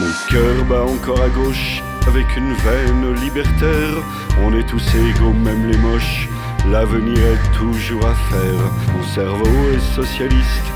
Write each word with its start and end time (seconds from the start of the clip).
Mon 0.00 0.12
cœur 0.30 0.64
bat 0.68 0.84
encore 0.84 1.20
à 1.20 1.28
gauche 1.28 1.82
avec 2.06 2.36
une 2.36 2.52
veine 2.54 3.14
libertaire. 3.14 3.96
On 4.44 4.54
est 4.54 4.66
tous 4.68 4.94
égaux, 4.94 5.32
même 5.32 5.66
les 5.66 5.76
moches. 5.78 6.28
L'avenir 6.68 7.18
est 7.18 7.56
toujours 7.56 8.06
à 8.06 8.14
faire. 8.14 8.60
Mon 8.94 9.02
cerveau 9.02 9.70
est 9.74 9.94
socialiste, 9.96 10.66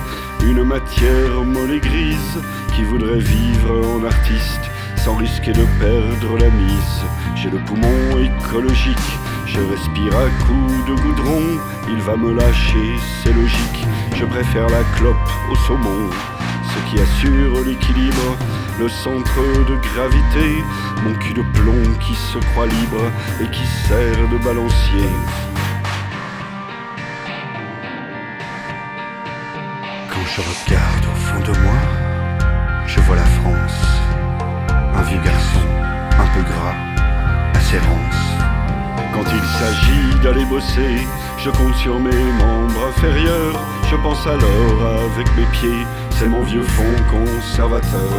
une 0.43 0.65
matière 0.65 1.45
molle 1.45 1.71
et 1.71 1.81
grise 1.81 2.41
qui 2.75 2.83
voudrait 2.83 3.21
vivre 3.21 3.97
en 3.97 4.05
artiste 4.05 4.71
sans 4.97 5.15
risquer 5.15 5.53
de 5.53 5.67
perdre 5.79 6.39
la 6.39 6.51
mise. 6.51 7.03
J'ai 7.37 7.51
le 7.51 7.59
poumon 7.59 8.19
écologique, 8.19 9.19
je 9.47 9.61
respire 9.61 10.17
à 10.17 10.29
coups 10.45 10.87
de 10.89 11.01
goudron. 11.01 11.61
Il 11.89 12.01
va 12.01 12.17
me 12.17 12.33
lâcher, 12.33 12.97
c'est 13.23 13.33
logique. 13.33 13.87
Je 14.17 14.25
préfère 14.25 14.69
la 14.69 14.83
clope 14.97 15.31
au 15.51 15.55
saumon, 15.55 16.11
ce 16.75 16.91
qui 16.91 17.01
assure 17.01 17.65
l'équilibre 17.65 18.37
le 18.79 18.89
centre 18.89 19.43
de 19.69 19.77
gravité, 19.95 20.65
mon 21.05 21.15
cul 21.15 21.35
de 21.35 21.43
plomb 21.55 21.83
qui 22.01 22.15
se 22.15 22.39
croit 22.39 22.67
libre 22.67 23.11
et 23.41 23.49
qui 23.51 23.67
sert 23.67 24.29
de 24.29 24.39
balancier. 24.39 25.09
Quand 30.11 30.27
je 30.35 30.41
regarde 30.41 31.05
au 31.05 31.17
fond 31.17 31.41
de 31.41 31.59
moi, 31.59 31.81
je 32.87 33.01
vois 33.01 33.17
la 33.17 33.25
France, 33.25 33.83
un 34.95 35.03
vieux 35.03 35.21
garçon, 35.25 35.67
un 36.19 36.27
peu 36.35 36.43
gras, 36.43 36.75
assez 37.55 37.79
rance. 37.79 38.23
Quand 39.13 39.25
il 39.31 39.45
s'agit 39.59 40.21
d'aller 40.23 40.45
bosser, 40.47 41.07
je 41.39 41.51
compte 41.51 41.75
sur 41.77 41.99
mes 41.99 42.11
membres 42.11 42.89
inférieurs, 42.89 43.61
je 43.91 43.97
pense 43.97 44.27
alors 44.27 45.11
avec 45.13 45.27
mes 45.37 45.45
pieds 45.53 45.87
c'est 46.23 46.29
mon 46.29 46.43
vieux 46.43 46.63
fond 46.63 46.85
conservateur. 47.11 48.13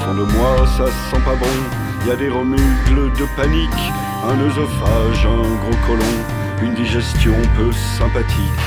Fond 0.00 0.14
de 0.14 0.24
moi, 0.24 0.66
ça 0.76 0.86
sent 0.86 1.22
pas 1.24 1.36
bon. 1.36 2.06
Y 2.06 2.10
a 2.10 2.16
des 2.16 2.28
remugles 2.28 3.12
de 3.16 3.26
panique, 3.36 3.92
un 4.28 4.40
œsophage, 4.40 5.24
un 5.24 5.54
gros 5.62 5.86
colon, 5.86 6.16
une 6.62 6.74
digestion 6.74 7.34
peu 7.56 7.70
sympathique. 7.72 8.66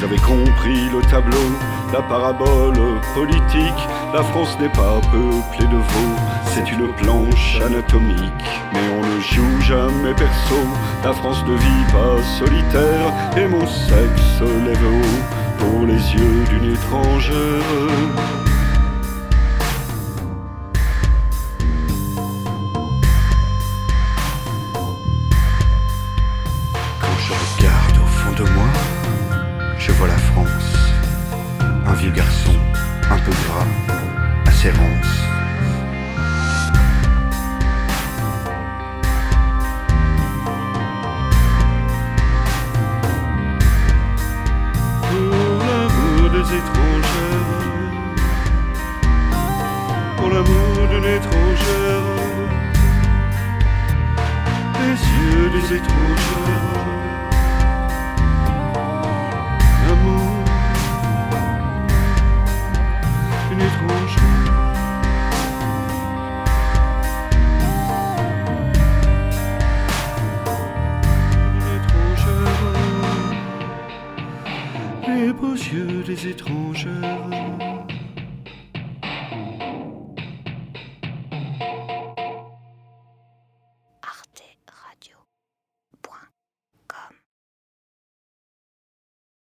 J'avais 0.00 0.18
compris 0.18 0.90
le 0.90 1.00
tableau, 1.10 1.48
la 1.90 2.02
parabole 2.02 3.00
politique. 3.14 3.82
La 4.12 4.22
France 4.22 4.58
n'est 4.60 4.68
pas 4.68 5.00
peuplée 5.10 5.66
de 5.66 5.76
veaux, 5.76 6.16
c'est 6.44 6.70
une 6.70 6.88
planche 6.96 7.58
anatomique. 7.64 8.48
Mais 8.74 8.88
on 8.94 9.06
ne 9.06 9.20
joue 9.20 9.60
jamais 9.62 10.14
perso, 10.14 10.60
la 11.02 11.14
France 11.14 11.42
ne 11.46 11.54
vit 11.54 11.92
pas 11.92 12.22
solitaire. 12.38 13.12
Et 13.38 13.46
mon 13.46 13.66
sexe 13.66 14.40
lève 14.40 14.84
haut 14.84 15.58
pour 15.58 15.86
les 15.86 15.94
yeux 16.14 16.44
d'une 16.50 16.72
étrangère. 16.72 18.07
Assez 34.68 34.78
rance 34.78 35.18
pour 50.16 50.30
l'amour 50.30 50.88
d'une 50.90 51.04
étrangère, 51.04 52.04
les 54.80 54.90
yeux 54.90 55.50
des 55.50 55.76
étrangères, 55.76 56.17
les 75.16 75.32
beaux 75.32 75.54
yeux 75.54 76.02
des 76.06 76.28
étrangères. 76.28 77.67